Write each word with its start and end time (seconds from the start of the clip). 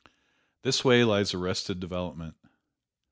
This 0.63 0.83
way 0.83 1.03
lies 1.03 1.35
arrested 1.35 1.79
development. 1.79 2.35